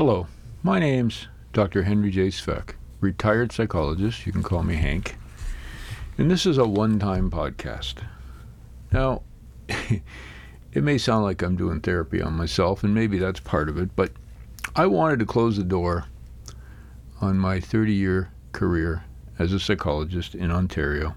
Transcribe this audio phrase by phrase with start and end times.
[0.00, 0.28] Hello,
[0.62, 1.82] my name's Dr.
[1.82, 2.28] Henry J.
[2.28, 4.24] Svec, retired psychologist.
[4.24, 5.16] You can call me Hank.
[6.16, 7.96] And this is a one time podcast.
[8.90, 9.20] Now,
[9.68, 10.02] it
[10.82, 14.10] may sound like I'm doing therapy on myself, and maybe that's part of it, but
[14.74, 16.06] I wanted to close the door
[17.20, 19.04] on my 30 year career
[19.38, 21.14] as a psychologist in Ontario.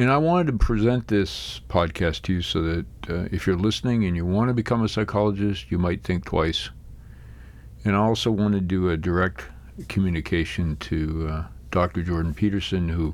[0.00, 4.04] And I wanted to present this podcast to you so that uh, if you're listening
[4.04, 6.70] and you want to become a psychologist, you might think twice.
[7.84, 9.42] And I also want to do a direct
[9.88, 12.04] communication to uh, Dr.
[12.04, 13.12] Jordan Peterson, who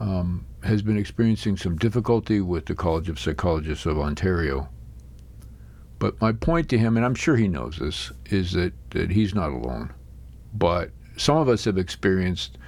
[0.00, 4.68] um, has been experiencing some difficulty with the College of Psychologists of Ontario.
[6.00, 9.36] But my point to him, and I'm sure he knows this, is that, that he's
[9.36, 9.94] not alone.
[10.52, 12.58] But some of us have experienced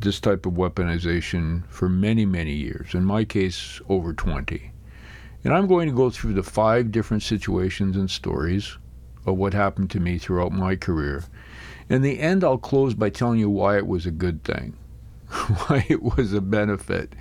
[0.00, 2.94] this type of weaponization for many, many years.
[2.94, 4.70] In my case, over 20.
[5.44, 8.76] And I'm going to go through the five different situations and stories
[9.26, 11.24] of what happened to me throughout my career.
[11.88, 14.76] In the end, I'll close by telling you why it was a good thing,
[15.28, 17.14] why it was a benefit,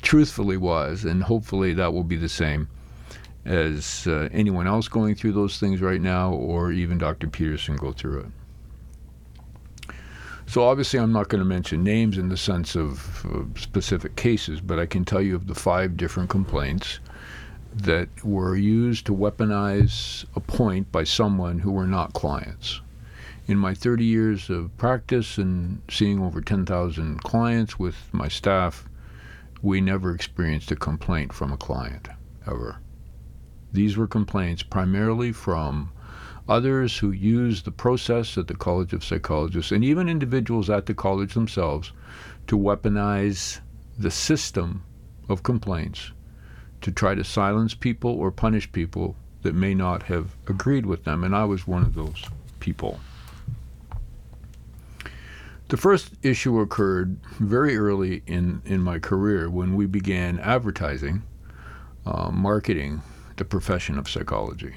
[0.00, 2.68] truthfully was, and hopefully that will be the same
[3.44, 7.26] as uh, anyone else going through those things right now, or even Dr.
[7.26, 8.26] Peterson go through it.
[10.52, 14.60] So obviously, I'm not going to mention names in the sense of uh, specific cases,
[14.60, 17.00] but I can tell you of the five different complaints
[17.74, 22.82] that were used to weaponize a point by someone who were not clients.
[23.46, 28.86] In my 30 years of practice and seeing over 10,000 clients with my staff,
[29.62, 32.08] we never experienced a complaint from a client,
[32.46, 32.76] ever.
[33.72, 35.92] These were complaints primarily from
[36.48, 40.94] others who use the process at the College of Psychologists, and even individuals at the
[40.94, 41.92] college themselves,
[42.46, 43.60] to weaponize
[43.98, 44.82] the system
[45.28, 46.12] of complaints
[46.80, 51.22] to try to silence people or punish people that may not have agreed with them.
[51.22, 52.24] And I was one of those
[52.60, 52.98] people.
[55.68, 61.22] The first issue occurred very early in, in my career when we began advertising,
[62.04, 63.00] uh, marketing
[63.36, 64.74] the profession of psychology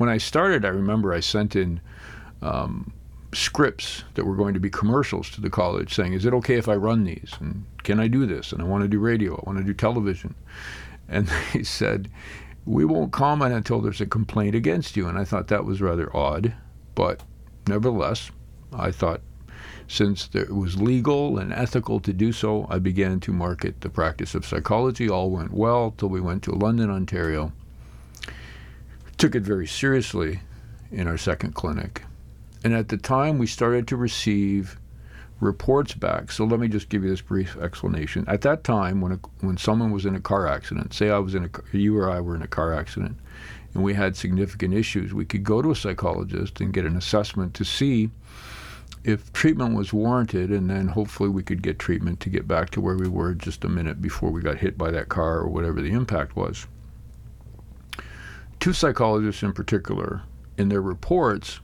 [0.00, 1.78] when I started, I remember I sent in
[2.40, 2.90] um,
[3.34, 6.70] scripts that were going to be commercials to the college saying, Is it okay if
[6.70, 7.34] I run these?
[7.38, 8.50] And can I do this?
[8.50, 10.34] And I want to do radio, I want to do television.
[11.06, 12.08] And they said,
[12.64, 15.06] We won't comment until there's a complaint against you.
[15.06, 16.54] And I thought that was rather odd.
[16.94, 17.22] But
[17.68, 18.30] nevertheless,
[18.72, 19.20] I thought
[19.86, 24.34] since it was legal and ethical to do so, I began to market the practice
[24.34, 25.10] of psychology.
[25.10, 27.52] All went well till we went to London, Ontario
[29.20, 30.40] took it very seriously
[30.90, 32.04] in our second clinic.
[32.64, 34.80] And at the time, we started to receive
[35.40, 36.32] reports back.
[36.32, 38.24] So let me just give you this brief explanation.
[38.26, 41.34] At that time, when a, when someone was in a car accident, say I was
[41.34, 43.18] in a you or I were in a car accident,
[43.74, 47.52] and we had significant issues, we could go to a psychologist and get an assessment
[47.54, 48.08] to see
[49.04, 52.80] if treatment was warranted, and then hopefully we could get treatment to get back to
[52.80, 55.82] where we were just a minute before we got hit by that car or whatever
[55.82, 56.66] the impact was
[58.60, 60.22] two psychologists in particular,
[60.58, 61.60] in their reports,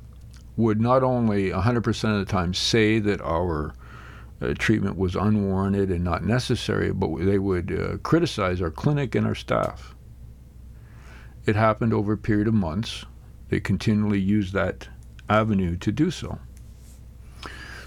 [0.56, 3.74] would not only 100% of the time say that our
[4.40, 9.26] uh, treatment was unwarranted and not necessary, but they would uh, criticize our clinic and
[9.26, 9.94] our staff.
[11.44, 13.04] It happened over a period of months.
[13.50, 14.88] They continually used that
[15.28, 16.38] avenue to do so.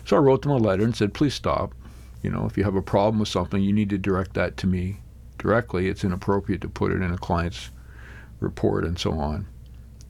[0.06, 1.74] So I wrote them a letter and said, please stop.
[2.22, 4.68] You know, if you have a problem with something, you need to direct that to
[4.68, 5.00] me
[5.38, 5.88] directly.
[5.88, 7.70] It's inappropriate to put it in a client's
[8.40, 9.48] report and so on.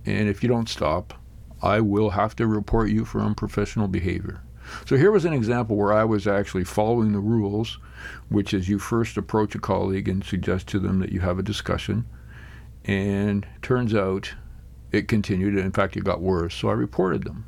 [0.06, 1.14] And if you don't stop,
[1.62, 4.42] I will have to report you for unprofessional behavior.
[4.86, 7.80] So here was an example where I was actually following the rules,
[8.30, 11.44] which is you first approach a colleague and suggest to them that you have a
[11.44, 12.06] discussion.
[12.86, 14.34] And turns out
[14.92, 15.56] it continued.
[15.56, 16.56] and In fact, it got worse.
[16.56, 17.46] So I reported them.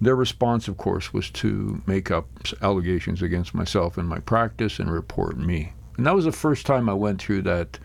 [0.00, 2.26] Their response, of course, was to make up
[2.60, 5.72] allegations against myself and my practice and report me.
[5.96, 7.78] And that was the first time I went through that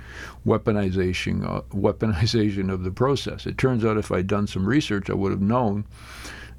[0.46, 3.46] weaponization, uh, weaponization of the process.
[3.46, 5.86] It turns out if I'd done some research, I would have known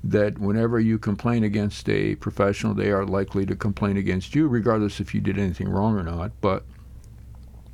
[0.02, 5.00] that whenever you complain against a professional, they are likely to complain against you, regardless
[5.00, 6.32] if you did anything wrong or not.
[6.40, 6.64] But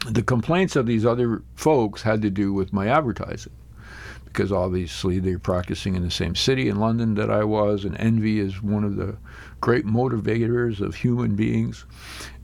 [0.09, 3.53] the complaints of these other folks had to do with my advertising.
[4.25, 8.39] Because obviously they're practicing in the same city in London that I was, and envy
[8.39, 9.17] is one of the
[9.61, 11.87] great motivators of human beings.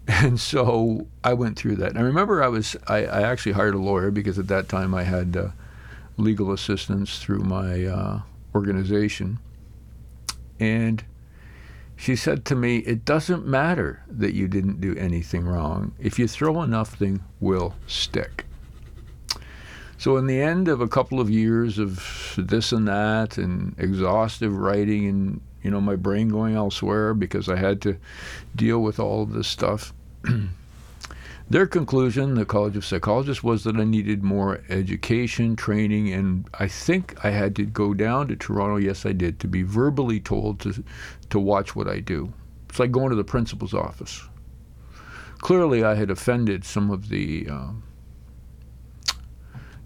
[0.09, 1.91] And so I went through that.
[1.91, 4.95] And I remember I was I, I actually hired a lawyer because at that time
[4.95, 5.49] I had uh,
[6.17, 8.21] legal assistance through my uh,
[8.55, 9.39] organization,
[10.59, 11.05] and
[11.97, 15.95] she said to me, "It doesn't matter that you didn't do anything wrong.
[15.99, 18.47] If you throw enough, thing will stick."
[19.99, 24.57] So, in the end of a couple of years of this and that and exhaustive
[24.57, 27.97] writing and you know my brain going elsewhere because I had to
[28.55, 29.93] deal with all of this stuff.
[31.51, 36.67] Their conclusion, the College of Psychologists, was that I needed more education, training, and I
[36.67, 38.77] think I had to go down to Toronto.
[38.77, 40.83] Yes, I did to be verbally told to
[41.31, 42.33] to watch what I do.
[42.69, 44.23] It's like going to the principal's office.
[45.39, 47.83] Clearly, I had offended some of the um,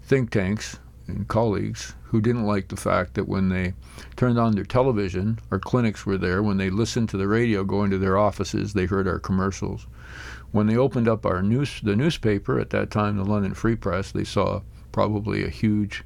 [0.03, 0.77] think tanks
[1.07, 3.73] and colleagues who didn't like the fact that when they
[4.15, 6.41] turned on their television, our clinics were there.
[6.41, 9.87] When they listened to the radio going to their offices, they heard our commercials.
[10.51, 14.11] When they opened up our news, the newspaper at that time, the London Free Press,
[14.11, 14.61] they saw
[14.91, 16.03] probably a huge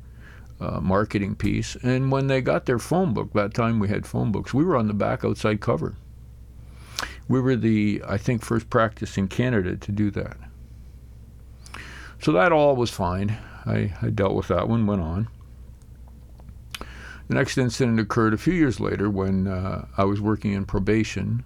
[0.60, 1.76] uh, marketing piece.
[1.84, 4.78] And when they got their phone book, that time we had phone books, we were
[4.78, 5.96] on the back outside cover.
[7.28, 10.38] We were the, I think, first practice in Canada to do that.
[12.20, 13.38] So that all was fine.
[13.66, 15.28] I, I dealt with that one, went on.
[17.28, 21.44] The next incident occurred a few years later when uh, I was working in probation,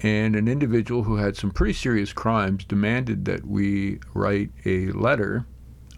[0.00, 5.46] and an individual who had some pretty serious crimes demanded that we write a letter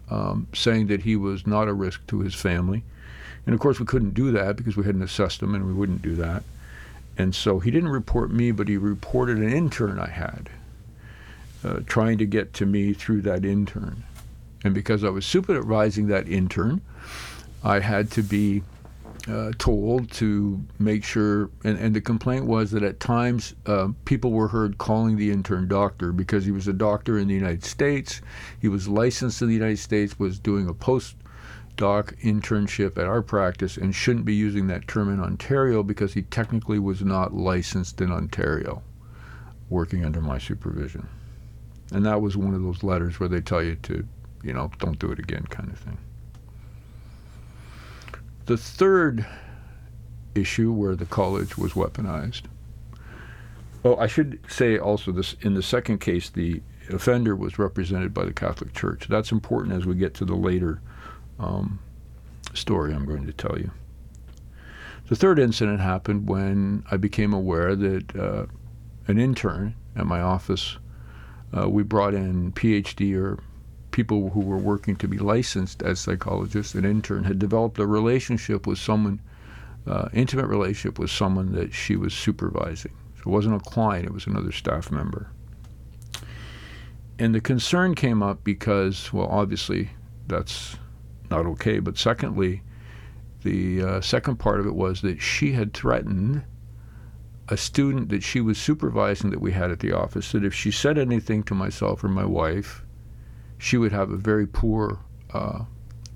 [0.09, 2.83] um, saying that he was not a risk to his family.
[3.45, 6.01] And of course, we couldn't do that because we hadn't assessed him and we wouldn't
[6.01, 6.43] do that.
[7.17, 10.49] And so he didn't report me, but he reported an intern I had,
[11.63, 14.03] uh, trying to get to me through that intern.
[14.63, 16.81] And because I was supervising that intern,
[17.63, 18.63] I had to be
[19.27, 24.31] uh, told to make sure, and, and, the complaint was that at times uh, people
[24.31, 28.21] were heard calling the intern doctor because he was a doctor in the United States.
[28.61, 33.75] He was licensed in the United States, was doing a postdoc internship at our practice,
[33.75, 38.11] and shouldn't be using that term in Ontario because he technically was not licensed in
[38.11, 38.81] Ontario,
[39.69, 41.05] working under my supervision.
[41.91, 44.07] And that was one of those letters where they tell you to
[44.43, 45.97] you know, don't do it again kind of thing.
[48.45, 49.25] The third
[50.35, 52.43] issue where the college was weaponized.
[53.83, 58.25] Oh, I should say also this in the second case, the offender was represented by
[58.25, 59.07] the Catholic Church.
[59.07, 60.81] That's important as we get to the later
[61.39, 61.79] um,
[62.53, 63.71] story I'm going to tell you.
[65.09, 68.45] The third incident happened when I became aware that uh,
[69.07, 70.77] an intern at my office,
[71.57, 73.39] uh, we brought in PhD or
[73.97, 78.67] people who were working to be licensed as psychologists, an intern, had developed a relationship
[78.67, 79.19] with someone,
[79.87, 82.91] uh, intimate relationship with someone that she was supervising.
[83.15, 85.31] So it wasn't a client, it was another staff member.
[87.17, 89.89] And the concern came up because, well, obviously
[90.27, 90.77] that's
[91.31, 92.61] not okay, but secondly,
[93.41, 96.43] the uh, second part of it was that she had threatened
[97.49, 100.69] a student that she was supervising that we had at the office that if she
[100.69, 102.83] said anything to myself or my wife,
[103.57, 104.99] she would have a very poor
[105.33, 105.63] uh,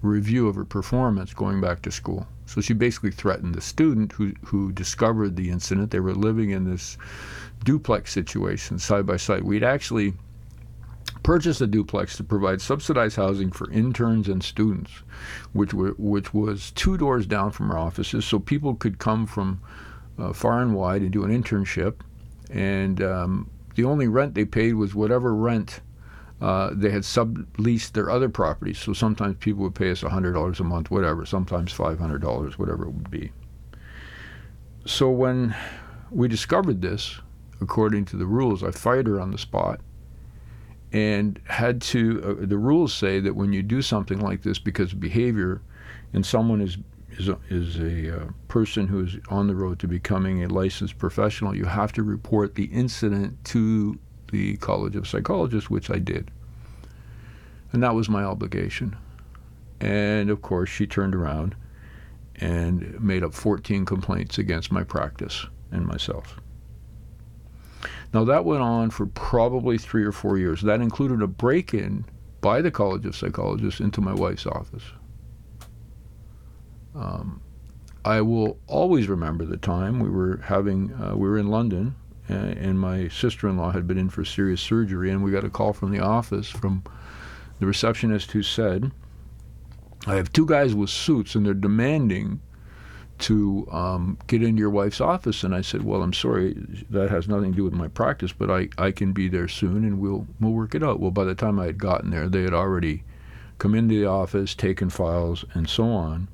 [0.01, 2.27] review of her performance going back to school.
[2.45, 5.91] So she basically threatened the student who, who discovered the incident.
[5.91, 6.97] They were living in this
[7.63, 9.43] duplex situation side by side.
[9.43, 10.13] We'd actually
[11.23, 14.91] purchased a duplex to provide subsidized housing for interns and students,
[15.53, 19.61] which were which was two doors down from our offices, so people could come from
[20.17, 21.95] uh, far and wide and do an internship.
[22.49, 25.81] And um, the only rent they paid was whatever rent
[26.41, 28.79] uh, they had subleased their other properties.
[28.79, 33.11] So sometimes people would pay us $100 a month, whatever, sometimes $500, whatever it would
[33.11, 33.31] be.
[34.85, 35.55] So when
[36.09, 37.19] we discovered this,
[37.61, 39.81] according to the rules, I fired her on the spot
[40.91, 42.39] and had to.
[42.41, 45.61] Uh, the rules say that when you do something like this because of behavior,
[46.13, 46.77] and someone is
[47.11, 50.97] is a, is a uh, person who is on the road to becoming a licensed
[50.97, 53.99] professional, you have to report the incident to
[54.31, 56.31] the College of Psychologists, which I did.
[57.71, 58.95] And that was my obligation.
[59.79, 61.55] And of course, she turned around
[62.35, 66.39] and made up 14 complaints against my practice and myself.
[68.13, 70.61] Now, that went on for probably three or four years.
[70.61, 72.05] That included a break in
[72.41, 74.83] by the College of Psychologists into my wife's office.
[76.93, 77.41] Um,
[78.03, 81.95] I will always remember the time we were having, uh, we were in London
[82.31, 85.91] and my sister-in-law had been in for serious surgery, and we got a call from
[85.91, 86.83] the office from
[87.59, 88.91] the receptionist who said,
[90.07, 92.41] "I have two guys with suits, and they're demanding."
[93.21, 95.43] to um, get into your wife's office.
[95.43, 96.55] And I said, well, I'm sorry,
[96.89, 99.85] that has nothing to do with my practice, but I, I can be there soon
[99.85, 100.99] and we'll, we'll work it out.
[100.99, 103.03] Well, by the time I had gotten there, they had already
[103.59, 106.27] come into the office, taken files, and so on.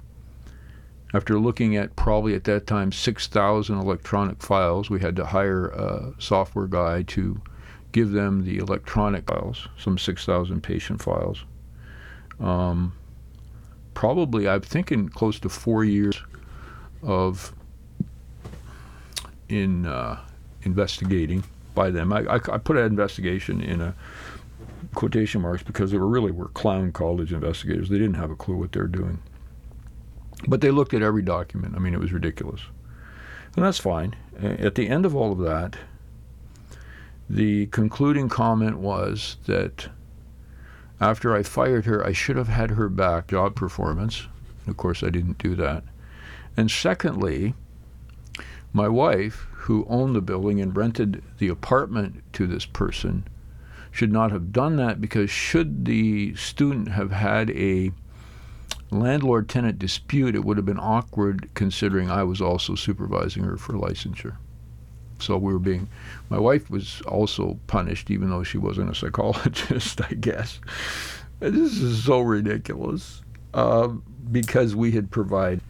[1.18, 6.14] After looking at probably at that time 6,000 electronic files, we had to hire a
[6.20, 7.42] software guy to
[7.92, 11.44] give them the electronic files, some 6,000 patient files.
[12.40, 12.94] Um,
[13.96, 16.22] probably, I'm thinking, close to four years
[17.02, 17.52] of
[19.50, 20.20] in uh,
[20.62, 22.14] investigating by them.
[22.14, 23.96] I, I, I put an investigation in a
[24.94, 27.90] quotation marks because they were really were clown college investigators.
[27.90, 29.18] They didn't have a clue what they were doing.
[30.48, 31.76] But they looked at every document.
[31.76, 32.62] I mean, it was ridiculous.
[33.56, 34.16] And that's fine.
[34.40, 35.78] At the end of all of that,
[37.30, 39.90] the concluding comment was that
[41.00, 44.28] after I fired her, I should have had her back job performance.
[44.68, 45.84] Of course, I didn't do that.
[46.56, 47.54] And secondly,
[48.74, 53.28] my wife, who owned the building and rented the apartment to this person,
[53.92, 57.92] should not have done that because should the student have had a
[58.92, 63.74] landlord tenant dispute, it would have been awkward considering I was also supervising her for
[63.74, 64.38] licensure.
[65.20, 65.90] So we were being,
[66.30, 70.60] my wife was also punished, even though she wasn't a psychologist, I guess.
[71.40, 73.22] This is so ridiculous
[73.54, 73.90] uh,
[74.32, 75.62] because we had provided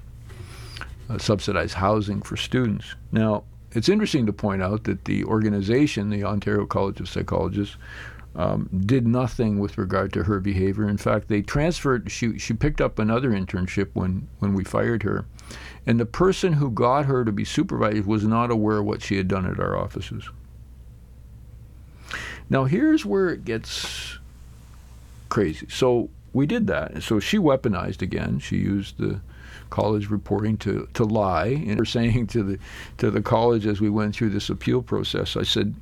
[1.09, 2.95] uh, subsidized housing for students.
[3.11, 7.77] Now, it's interesting to point out that the organization, the Ontario College of Psychologists,
[8.37, 10.87] um, did nothing with regard to her behavior.
[10.87, 12.11] In fact, they transferred.
[12.11, 15.25] She she picked up another internship when when we fired her,
[15.85, 19.17] and the person who got her to be supervised was not aware of what she
[19.17, 20.29] had done at our offices.
[22.49, 24.19] Now here's where it gets
[25.29, 25.67] crazy.
[25.69, 27.01] So we did that.
[27.01, 28.39] So she weaponized again.
[28.39, 29.19] She used the
[29.71, 31.47] college reporting to, to lie.
[31.47, 32.59] And we're saying to the
[32.97, 35.75] to the college as we went through this appeal process, I said,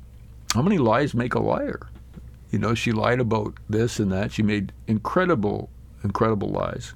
[0.54, 1.86] How many lies make a liar?
[2.56, 4.32] You know, she lied about this and that.
[4.32, 5.68] She made incredible,
[6.02, 6.94] incredible lies.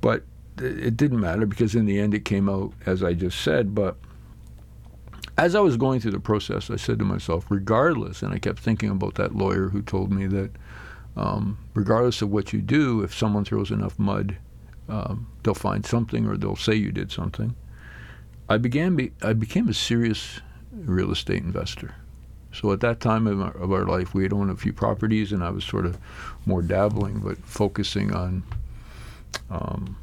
[0.00, 0.22] But
[0.56, 3.74] it didn't matter because in the end it came out as I just said.
[3.74, 3.98] But
[5.36, 8.58] as I was going through the process, I said to myself, regardless, and I kept
[8.58, 10.50] thinking about that lawyer who told me that
[11.14, 14.38] um, regardless of what you do, if someone throws enough mud,
[14.88, 17.54] um, they'll find something or they'll say you did something.
[18.48, 18.96] I began.
[18.96, 20.40] Be, I became a serious
[20.72, 21.96] real estate investor.
[22.52, 25.32] So at that time of our, of our life, we had owned a few properties,
[25.32, 25.98] and I was sort of
[26.46, 28.42] more dabbling, but focusing on
[29.50, 29.96] um,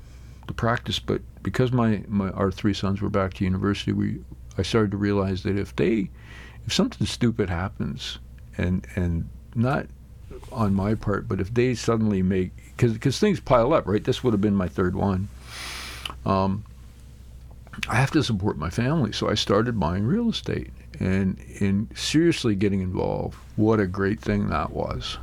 [0.48, 1.00] the practice.
[1.00, 4.20] But because my, my our three sons were back to university, we
[4.58, 6.10] I started to realize that if they
[6.66, 8.20] if something stupid happens,
[8.58, 9.88] and and not
[10.52, 14.04] on my part, but if they suddenly make because things pile up, right?
[14.04, 15.28] This would have been my third one.
[16.26, 16.64] Um,
[17.90, 22.56] I have to support my family, so I started buying real estate and in seriously
[22.56, 23.38] getting involved.
[23.56, 25.18] What a great thing that was!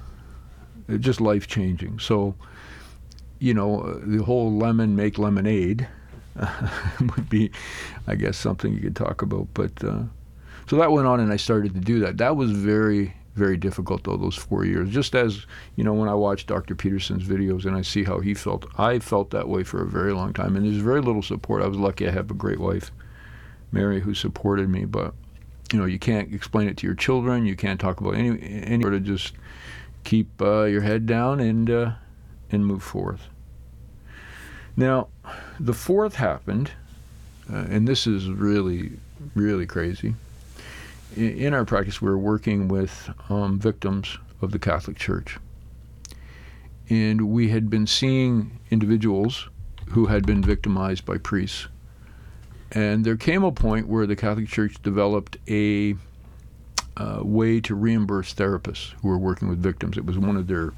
[0.89, 1.99] It just life changing.
[1.99, 2.35] So,
[3.39, 5.89] you know, the whole lemon make lemonade
[7.01, 7.51] would be,
[8.07, 9.49] I guess, something you could talk about.
[9.55, 10.03] But uh,
[10.67, 12.19] so that went on, and I started to do that.
[12.19, 16.15] That was very very difficult though those four years just as you know when i
[16.15, 19.83] watch dr peterson's videos and i see how he felt i felt that way for
[19.83, 22.35] a very long time and there's very little support i was lucky i have a
[22.35, 22.93] great wife
[23.73, 25.15] mary who supported me but
[25.75, 28.83] you know you can't explain it to your children you can't talk about any any
[28.83, 29.35] sort of just
[30.05, 31.93] keep uh, your head down and uh,
[32.51, 33.29] and move forth
[34.77, 35.09] now
[35.59, 36.71] the fourth happened
[37.53, 38.93] uh, and this is really
[39.35, 40.15] really crazy
[41.17, 45.39] in our practice, we are working with um, victims of the Catholic Church.
[46.91, 49.49] And we had been seeing individuals
[49.91, 51.69] who had been victimized by priests.
[52.75, 55.95] And there came a point where the Catholic Church developed a
[56.97, 59.97] uh, way to reimburse therapists who were working with victims.
[59.97, 60.73] It was one of their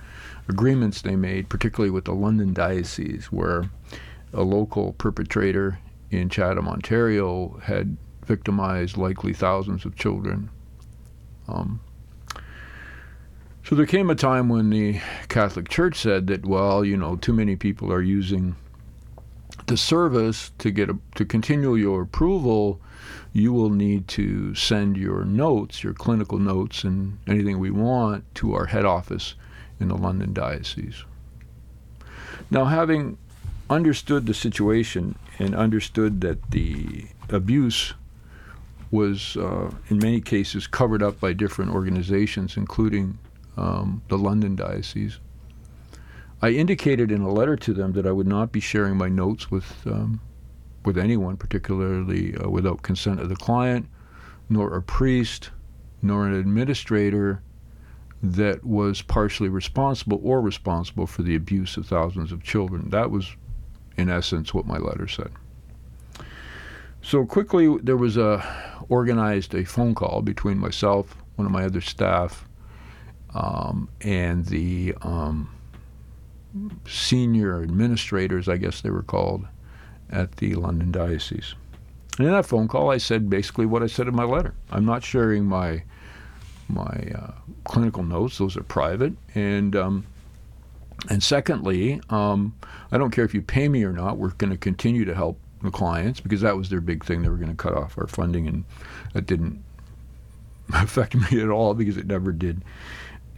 [0.49, 3.71] agreements they made, particularly with the London Diocese, where
[4.33, 5.79] a local perpetrator
[6.11, 10.51] in Chatham, Ontario, had victimized likely thousands of children.
[11.49, 11.81] Um,
[13.65, 17.33] so there came a time when the Catholic Church said that, well, you know, too
[17.33, 18.55] many people are using
[19.67, 22.81] the service to get a, to continue your approval.
[23.33, 28.55] You will need to send your notes, your clinical notes, and anything we want to
[28.55, 29.35] our head office
[29.79, 31.05] in the London diocese.
[32.51, 33.19] Now, having
[33.69, 37.95] understood the situation and understood that the abuse
[38.91, 43.19] was uh, in many cases covered up by different organizations, including
[43.57, 45.19] um, the London Diocese.
[46.43, 49.51] I indicated in a letter to them that I would not be sharing my notes
[49.51, 50.21] with um,
[50.85, 53.89] with anyone, particularly uh, without consent of the client,
[54.49, 55.51] nor a priest,
[56.01, 57.43] nor an administrator
[58.23, 62.91] that was partially responsible or responsible for the abuse of thousands of children.
[62.91, 63.35] That was,
[63.97, 65.33] in essence, what my letter said.
[67.03, 68.45] So quickly, there was a
[68.89, 72.49] organized a phone call between myself, one of my other staff,
[73.35, 75.56] um, and the um,
[76.87, 79.47] senior administrators, I guess they were called,
[80.11, 81.55] at the London Diocese.
[82.19, 84.55] And in that phone call, I said basically what I said in my letter.
[84.71, 85.83] I'm not sharing my
[86.69, 87.33] my uh,
[87.65, 89.13] clinical notes; those are private.
[89.35, 90.07] And um,
[91.11, 92.55] and secondly, um,
[92.91, 94.17] I don't care if you pay me or not.
[94.17, 97.23] We're going to continue to help the clients because that was their big thing.
[97.23, 98.65] They were going to cut off our funding, and
[99.13, 99.63] that didn't
[100.73, 102.63] affect me at all because it never did.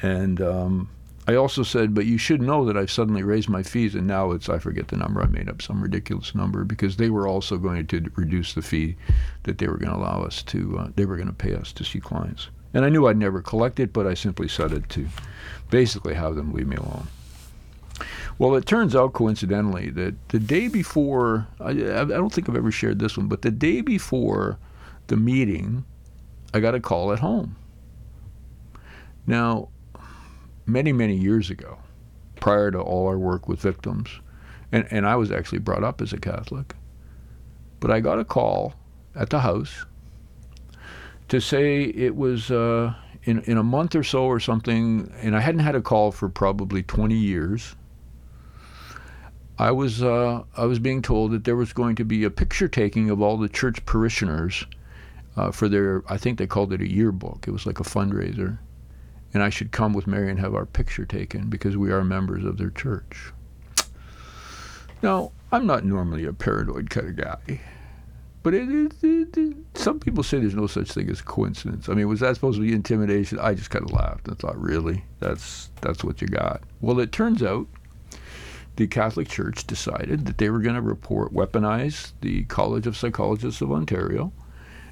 [0.01, 0.91] And um,
[1.29, 4.31] I also said, but you should know that I've suddenly raised my fees, and now
[4.31, 5.21] it's I forget the number.
[5.21, 8.97] I made up some ridiculous number because they were also going to reduce the fee
[9.43, 10.79] that they were going to allow us to.
[10.79, 13.43] Uh, they were going to pay us to see clients, and I knew I'd never
[13.43, 15.07] collect it, but I simply said it to
[15.69, 17.09] basically have them leave me alone.
[18.39, 22.71] Well, it turns out coincidentally that the day before, I, I don't think I've ever
[22.71, 24.59] shared this one, but the day before
[25.09, 25.85] the meeting,
[26.55, 27.57] I got a call at home.
[29.27, 29.69] Now,
[30.69, 31.79] many, many years ago,
[32.37, 34.09] prior to all our work with victims,
[34.71, 36.75] and, and I was actually brought up as a Catholic,
[37.81, 38.75] but I got a call
[39.15, 39.87] at the house
[41.29, 42.95] to say it was uh,
[43.25, 46.29] in, in a month or so or something, and I hadn't had a call for
[46.29, 47.77] probably 20 years.
[49.59, 52.69] I was uh, I was being told that there was going to be a picture
[52.69, 54.65] taking of all the church parishioners
[55.37, 57.47] uh, for their I think they called it a yearbook.
[57.49, 58.59] It was like a fundraiser,
[59.39, 62.45] and I should come with Mary and have our picture taken because we are members
[62.45, 63.33] of their church.
[65.01, 67.61] Now, I'm not normally a paranoid kind of guy,
[68.43, 68.69] but it,
[69.01, 71.89] it, it, some people say there's no such thing as coincidence.
[71.89, 73.39] I mean, was that supposed to be intimidation?
[73.39, 75.05] I just kind of laughed and thought, really?
[75.21, 76.63] That's that's what you got.
[76.81, 77.69] Well, it turns out
[78.75, 83.61] the Catholic Church decided that they were going to report weaponize the College of Psychologists
[83.61, 84.33] of Ontario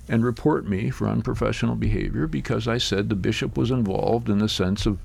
[0.08, 4.48] and report me for unprofessional behavior because I said the bishop was involved in the
[4.48, 4.98] sense of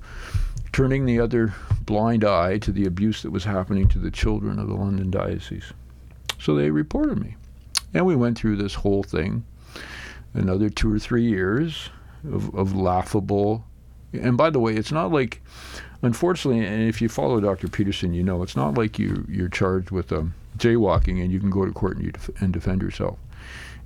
[0.71, 1.53] turning the other
[1.85, 5.73] blind eye to the abuse that was happening to the children of the London diocese.
[6.39, 7.35] So they reported me.
[7.93, 9.43] And we went through this whole thing,
[10.33, 11.89] another two or three years
[12.23, 13.65] of, of laughable.
[14.13, 15.41] And by the way, it's not like,
[16.01, 17.67] unfortunately, and if you follow Dr.
[17.67, 21.49] Peterson, you know, it's not like you, you're charged with um, jaywalking and you can
[21.49, 23.17] go to court and, you def- and defend yourself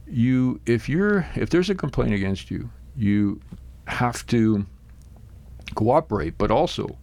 [0.08, 3.40] you if you're if there's a complaint against you, you
[3.88, 4.66] have to
[5.76, 6.98] cooperate, but also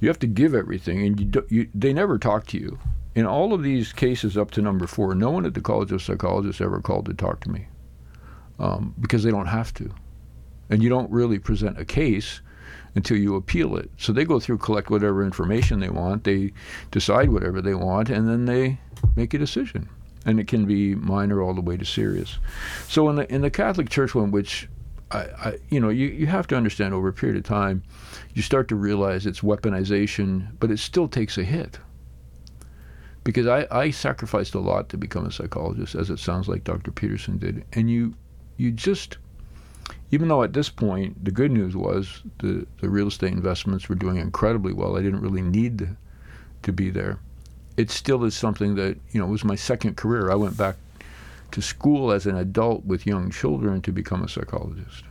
[0.00, 2.78] you have to give everything, and you, do, you they never talk to you.
[3.14, 6.02] In all of these cases up to number four, no one at the College of
[6.02, 7.68] Psychologists ever called to talk to me
[8.58, 9.90] um, because they don't have to,
[10.68, 12.40] and you don't really present a case
[12.96, 13.90] until you appeal it.
[13.98, 16.52] So they go through, collect whatever information they want, they
[16.90, 18.80] decide whatever they want, and then they
[19.16, 19.88] make a decision
[20.24, 22.38] and it can be minor all the way to serious.
[22.88, 24.68] So in the in the Catholic Church one, which
[25.10, 27.82] I, I, you know, you, you have to understand over a period of time,
[28.34, 31.78] you start to realize it's weaponization, but it still takes a hit.
[33.22, 36.90] Because I, I sacrificed a lot to become a psychologist, as it sounds like Dr.
[36.90, 37.64] Peterson did.
[37.72, 38.14] And you
[38.56, 39.18] you just
[40.10, 43.94] even though at this point the good news was the, the real estate investments were
[43.94, 45.96] doing incredibly well, I didn't really need to,
[46.62, 47.18] to be there
[47.76, 50.30] it still is something that you know was my second career.
[50.30, 50.76] I went back
[51.50, 55.04] to school as an adult with young children to become a psychologist.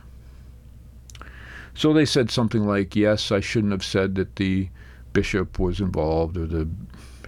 [1.74, 4.68] So they said something like, "Yes, I shouldn't have said that the
[5.12, 6.68] bishop was involved or the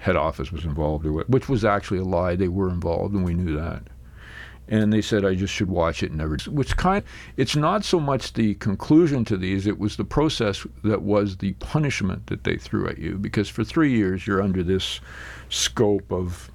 [0.01, 2.37] head office was involved, or what, which was actually a lie.
[2.37, 3.83] They were involved, and we knew that."
[4.68, 6.37] And they said I just should watch it and never.
[6.48, 7.05] Which kind,
[7.37, 11.52] it's not so much the conclusion to these; it was the process that was the
[11.55, 13.16] punishment that they threw at you.
[13.18, 15.00] Because for three years you're under this
[15.48, 16.50] scope of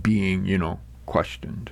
[0.00, 1.70] being, you know, questioned.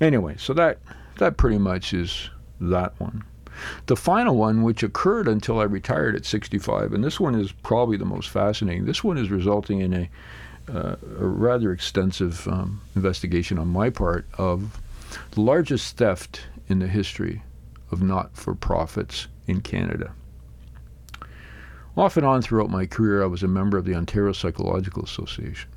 [0.00, 0.78] Anyway, so that
[1.18, 3.24] that pretty much is that one.
[3.86, 7.96] The final one, which occurred until I retired at 65, and this one is probably
[7.96, 8.84] the most fascinating.
[8.84, 10.10] This one is resulting in a
[10.68, 14.80] uh, a rather extensive um, investigation on my part of
[15.30, 17.42] the largest theft in the history
[17.90, 20.12] of not for profits in Canada.
[21.96, 25.68] Off and on throughout my career, I was a member of the Ontario Psychological Association.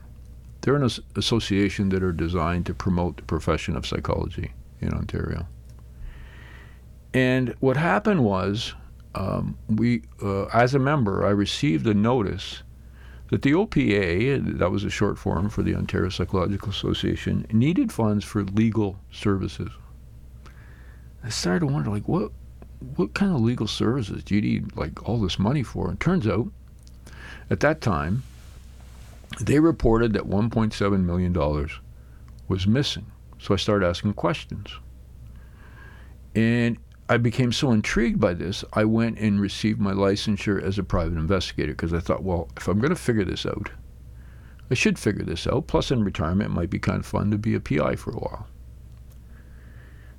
[0.62, 5.48] They're an association that are designed to promote the profession of psychology in Ontario.
[7.14, 8.76] And what happened was,
[9.16, 12.62] um, we, uh, as a member, I received a notice
[13.32, 18.26] that the OPA, that was a short form for the Ontario Psychological Association, needed funds
[18.26, 19.70] for legal services.
[21.24, 22.32] I started to wonder, like, what
[22.96, 25.88] what kind of legal services do you need like all this money for?
[25.88, 26.48] And turns out,
[27.50, 28.24] at that time,
[29.40, 31.72] they reported that 1.7 million dollars
[32.48, 33.06] was missing.
[33.40, 34.68] So I started asking questions,
[36.36, 36.78] and
[37.12, 41.18] I became so intrigued by this, I went and received my licensure as a private
[41.18, 43.70] investigator because I thought, well, if I'm going to figure this out,
[44.70, 45.68] I should figure this out.
[45.68, 48.18] Plus, in retirement, it might be kind of fun to be a PI for a
[48.18, 48.48] while.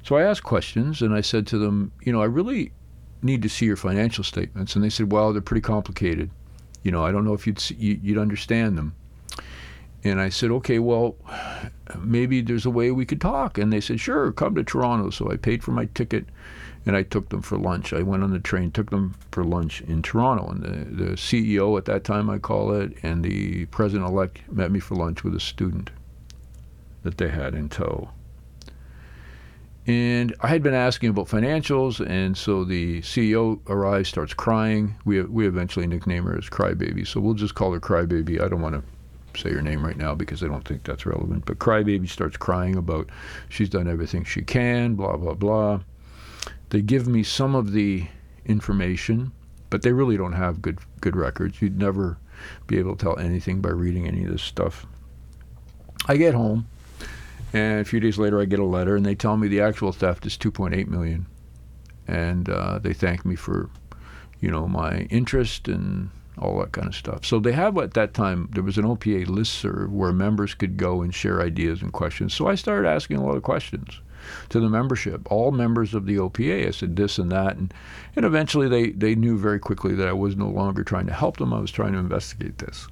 [0.03, 2.73] So I asked questions and I said to them, you know, I really
[3.23, 4.75] need to see your financial statements.
[4.75, 6.29] And they said, well, they're pretty complicated.
[6.83, 8.95] You know, I don't know if you'd see, you'd understand them.
[10.05, 11.17] And I said, okay, well,
[11.99, 13.57] maybe there's a way we could talk.
[13.57, 15.09] And they said, sure, come to Toronto.
[15.09, 16.27] So I paid for my ticket
[16.85, 17.93] and I took them for lunch.
[17.93, 21.79] I went on the train, took them for lunch in Toronto, and the, the CEO
[21.79, 25.35] at that time, I call it, and the president elect met me for lunch with
[25.35, 25.91] a student
[27.03, 28.11] that they had in tow.
[29.87, 34.95] And I had been asking about financials, and so the CEO arrives, starts crying.
[35.05, 38.41] We we eventually nickname her as Crybaby, so we'll just call her Crybaby.
[38.41, 41.47] I don't want to say her name right now because I don't think that's relevant.
[41.47, 43.11] But Crybaby starts crying about
[43.49, 45.81] she's done everything she can, blah blah blah.
[46.73, 48.07] They give me some of the
[48.47, 49.33] information,
[49.69, 51.61] but they really don't have good good records.
[51.61, 52.17] You'd never
[52.67, 54.87] be able to tell anything by reading any of this stuff.
[56.07, 56.67] I get home,
[57.53, 59.93] and a few days later, I get a letter, and they tell me the actual
[59.93, 61.27] theft is 2.8 million,
[62.09, 63.69] and uh, they thank me for,
[64.41, 66.09] you know, my interest and
[66.39, 67.27] all that kind of stuff.
[67.27, 71.03] So they have at that time there was an OPA listserv where members could go
[71.03, 72.33] and share ideas and questions.
[72.33, 74.01] So I started asking a lot of questions
[74.51, 76.69] to the membership, all members of the OPA.
[76.69, 77.73] I said this and that, and
[78.17, 81.37] and eventually they they knew very quickly that I was no longer trying to help
[81.37, 81.53] them.
[81.53, 82.89] I was trying to investigate this.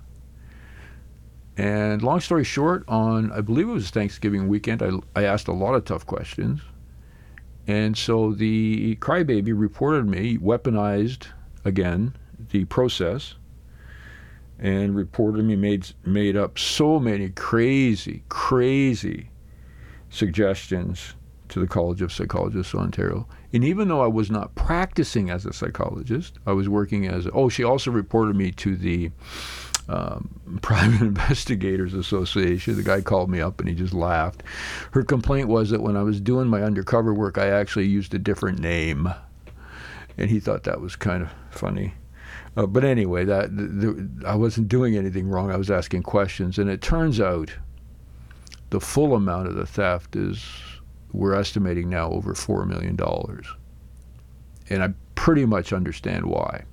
[1.57, 5.53] And long story short, on I believe it was Thanksgiving weekend, I I asked a
[5.53, 6.61] lot of tough questions.
[7.66, 11.27] And so the crybaby reported me weaponized
[11.64, 12.16] again
[12.51, 13.35] the process
[14.59, 19.31] and reported me made made up so many crazy, crazy
[20.11, 21.14] suggestions
[21.51, 23.27] to the College of Psychologists of Ontario.
[23.53, 27.49] And even though I was not practicing as a psychologist, I was working as, oh,
[27.49, 29.11] she also reported me to the
[29.89, 32.77] um, Private Investigators Association.
[32.77, 34.43] The guy called me up and he just laughed.
[34.93, 38.19] Her complaint was that when I was doing my undercover work, I actually used a
[38.19, 39.13] different name.
[40.17, 41.95] And he thought that was kind of funny.
[42.57, 45.51] Uh, but anyway, that the, I wasn't doing anything wrong.
[45.51, 47.53] I was asking questions, and it turns out
[48.71, 50.45] the full amount of the theft is
[51.12, 52.99] we're estimating now over $4 million.
[54.68, 56.64] And I pretty much understand why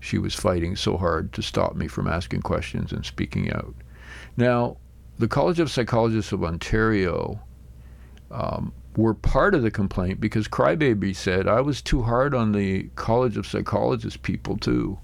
[0.00, 3.74] she was fighting so hard to stop me from asking questions and speaking out.
[4.36, 4.76] Now,
[5.18, 7.40] the College of Psychologists of Ontario
[8.30, 12.90] um, were part of the complaint because Crybaby said I was too hard on the
[12.96, 14.98] College of Psychologists people, too.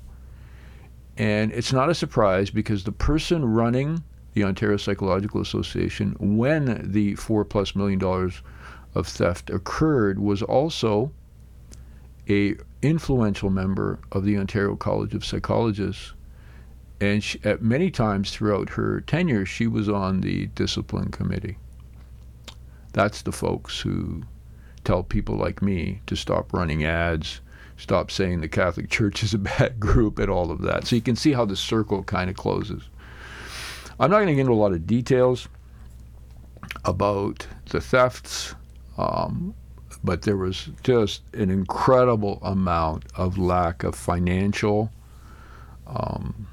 [1.16, 7.14] And it's not a surprise because the person running the Ontario Psychological Association when the
[7.16, 8.42] four plus million dollars
[8.94, 11.12] of theft occurred was also
[12.29, 16.14] a influential member of the Ontario College of Psychologists.
[17.00, 21.57] And she, at many times throughout her tenure she was on the discipline committee.
[22.92, 24.22] That's the folks who
[24.85, 27.40] tell people like me to stop running ads
[27.81, 30.87] stop saying the Catholic Church is a bad group and all of that.
[30.87, 32.83] So you can see how the circle kind of closes.
[33.98, 35.48] I'm not going to get into a lot of details
[36.85, 38.55] about the thefts
[39.00, 39.54] um,
[40.04, 44.90] but there was just an incredible amount of lack of financial
[45.86, 46.46] um,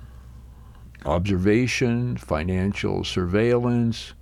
[1.06, 4.14] observation, financial surveillance,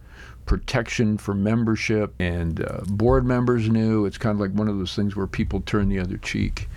[0.46, 4.06] protection for membership, and uh, board members knew.
[4.06, 6.68] It's kind of like one of those things where people turn the other cheek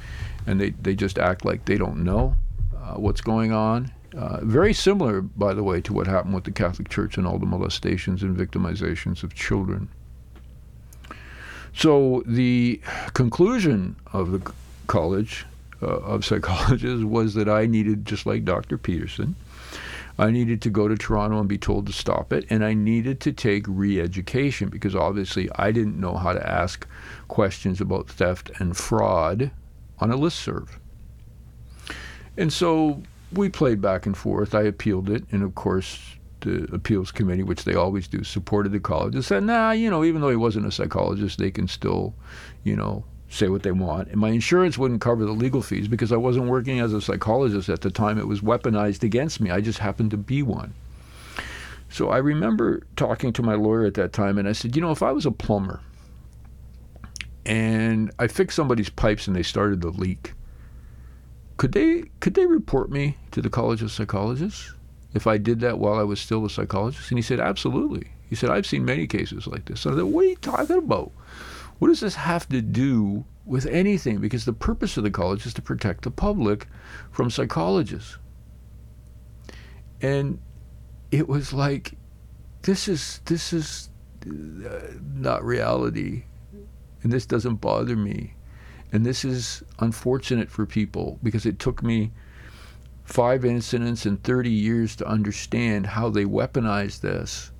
[0.46, 2.36] and they, they just act like they don't know
[2.76, 3.90] uh, what's going on.
[4.16, 7.38] Uh, very similar, by the way, to what happened with the Catholic Church and all
[7.38, 9.88] the molestations and victimizations of children.
[11.78, 12.80] So the
[13.14, 14.52] conclusion of the
[14.88, 15.46] College
[15.80, 18.76] uh, of Psychologists was that I needed, just like Dr.
[18.76, 19.36] Peterson,
[20.18, 23.20] I needed to go to Toronto and be told to stop it, and I needed
[23.20, 26.84] to take re education because obviously I didn't know how to ask
[27.28, 29.52] questions about theft and fraud
[30.00, 30.80] on a list serve.
[32.36, 34.52] And so we played back and forth.
[34.52, 38.80] I appealed it, and of course, the appeals committee, which they always do, supported the
[38.80, 42.14] college and said, nah, you know, even though he wasn't a psychologist, they can still,
[42.64, 44.08] you know, say what they want.
[44.08, 47.68] And my insurance wouldn't cover the legal fees because I wasn't working as a psychologist
[47.68, 48.18] at the time.
[48.18, 49.50] It was weaponized against me.
[49.50, 50.74] I just happened to be one.
[51.90, 54.90] So I remember talking to my lawyer at that time, and I said, you know,
[54.90, 55.80] if I was a plumber
[57.46, 60.34] and I fixed somebody's pipes and they started to leak,
[61.56, 64.74] could they could they report me to the College of Psychologists?
[65.14, 67.10] If I did that while I was still a psychologist?
[67.10, 68.10] And he said, absolutely.
[68.28, 69.80] He said, I've seen many cases like this.
[69.80, 71.12] So I said, what are you talking about?
[71.78, 75.54] What does this have to do with anything because the purpose of the college is
[75.54, 76.68] to protect the public
[77.10, 78.18] from psychologists.
[80.02, 80.38] And
[81.10, 81.94] it was like,
[82.62, 83.88] this is this is
[84.26, 86.24] uh, not reality,
[87.02, 88.34] and this doesn't bother me,
[88.92, 92.12] and this is unfortunate for people because it took me
[93.08, 97.50] five incidents in 30 years to understand how they weaponize this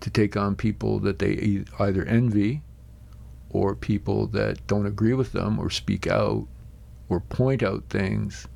[0.00, 2.60] to take on people that they either envy
[3.48, 6.46] or people that don't agree with them or speak out
[7.08, 8.46] or point out things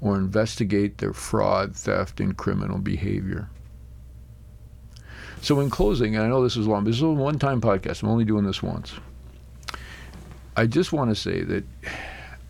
[0.00, 3.50] or investigate their fraud, theft, and criminal behavior.
[5.40, 7.60] So, in closing, and I know this is long, but this is a one time
[7.60, 8.04] podcast.
[8.04, 8.94] I'm only doing this once.
[10.56, 11.64] I just want to say that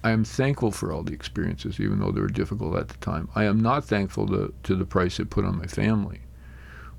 [0.04, 3.28] I am thankful for all the experiences, even though they were difficult at the time.
[3.34, 6.22] I am not thankful to, to the price it put on my family.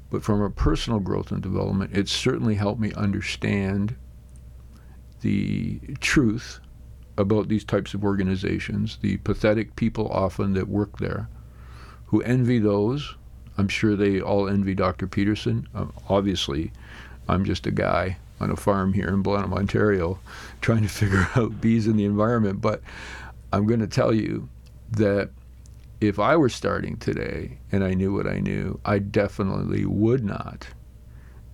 [0.10, 3.96] But from a personal growth and development, it certainly helped me understand
[5.22, 6.60] the truth
[7.18, 11.30] about these types of organizations, the pathetic people often that work there,
[12.06, 13.16] who envy those.
[13.58, 15.08] I'm sure they all envy Dr.
[15.08, 15.68] Peterson.
[15.76, 16.72] Um, obviously,
[17.28, 20.19] I'm just a guy on a farm here in Blenheim, Ontario,
[20.62, 22.62] trying to figure out bees in the environment.
[22.62, 22.82] But
[23.51, 24.49] I'm going to tell you
[24.91, 25.29] that
[26.01, 30.67] if I were starting today and I knew what I knew, I definitely would not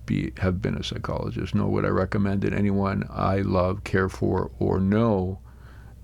[0.06, 4.50] be have been a psychologist, nor would I recommend that anyone I love, care for,
[4.58, 5.38] or know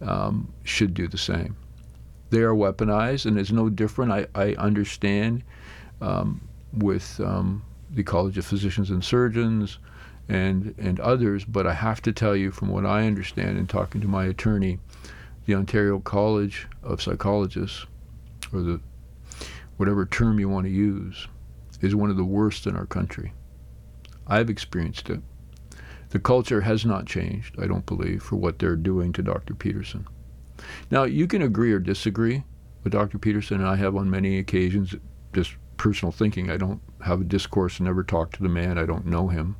[0.01, 1.57] um, should do the same.
[2.31, 4.13] They are weaponized, and it's no different.
[4.13, 5.43] I, I understand
[6.01, 9.79] um, with um, the College of Physicians and Surgeons,
[10.29, 11.45] and and others.
[11.45, 14.79] But I have to tell you, from what I understand in talking to my attorney,
[15.47, 17.87] the Ontario College of Psychologists,
[18.53, 18.81] or the
[19.77, 21.29] whatever term you want to use,
[21.81, 23.33] is one of the worst in our country.
[24.27, 25.21] I've experienced it.
[26.11, 29.55] The culture has not changed, I don't believe, for what they're doing to Dr.
[29.55, 30.07] Peterson.
[30.91, 32.45] Now, you can agree or disagree
[32.83, 33.19] with Dr.
[33.19, 34.95] Peterson, and I have on many occasions,
[35.35, 36.51] just personal thinking.
[36.51, 39.57] I don't have a discourse, never talk to the man, I don't know him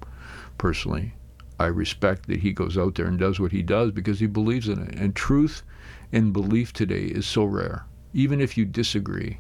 [0.59, 1.15] personally.
[1.59, 4.69] I respect that he goes out there and does what he does because he believes
[4.69, 4.95] in it.
[4.95, 5.63] And truth
[6.13, 7.87] and belief today is so rare.
[8.13, 9.39] Even if you disagree,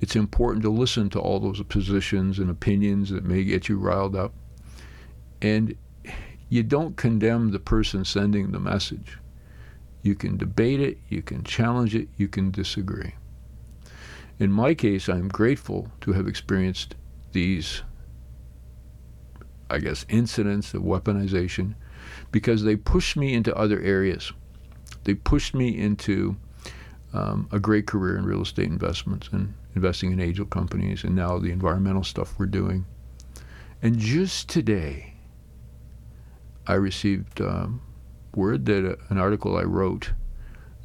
[0.00, 4.16] it's important to listen to all those positions and opinions that may get you riled
[4.16, 4.32] up.
[5.42, 5.76] And
[6.48, 9.18] you don't condemn the person sending the message.
[10.02, 13.14] You can debate it, you can challenge it, you can disagree.
[14.38, 16.94] In my case, I'm grateful to have experienced
[17.32, 17.82] these
[19.70, 21.74] I guess, incidents of weaponization
[22.32, 24.32] because they pushed me into other areas.
[25.04, 26.36] They pushed me into
[27.12, 31.38] um, a great career in real estate investments and investing in angel companies and now
[31.38, 32.86] the environmental stuff we're doing.
[33.82, 35.14] And just today,
[36.66, 37.80] I received um,
[38.34, 40.12] word that a, an article I wrote,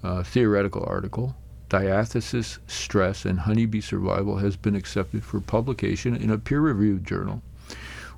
[0.04, 1.36] a theoretical article,
[1.70, 7.42] Diathesis, Stress, and Honeybee Survival, has been accepted for publication in a peer reviewed journal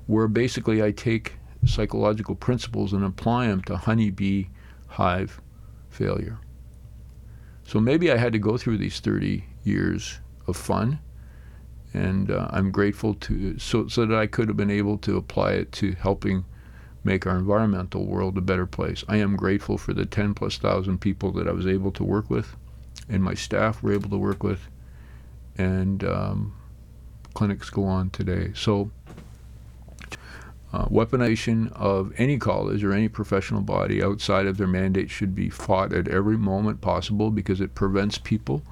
[0.06, 4.46] where basically I take psychological principles and apply them to honeybee
[4.88, 5.40] hive
[5.90, 6.38] failure.
[7.64, 11.00] So maybe I had to go through these 30 years of fun,
[11.92, 15.52] and uh, I'm grateful to so so that I could have been able to apply
[15.52, 16.44] it to helping
[17.02, 19.04] make our environmental world a better place.
[19.08, 22.30] I am grateful for the 10 plus thousand people that I was able to work
[22.30, 22.54] with,
[23.08, 24.68] and my staff were able to work with,
[25.56, 26.54] and um,
[27.34, 28.52] clinics go on today.
[28.54, 28.90] So
[30.76, 35.48] uh, weaponization of any college or any professional body outside of their mandate should be
[35.48, 38.62] fought at every moment possible because it prevents people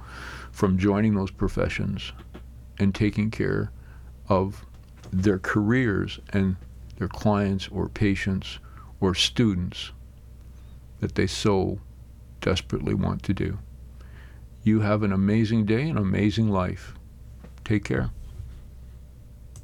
[0.51, 2.11] from joining those professions
[2.77, 3.71] and taking care
[4.29, 4.63] of
[5.11, 6.57] their careers and
[6.97, 8.59] their clients or patients
[8.99, 9.91] or students
[10.99, 11.79] that they so
[12.39, 13.57] desperately want to do.
[14.63, 16.93] You have an amazing day, and an amazing life.
[17.63, 18.11] Take care.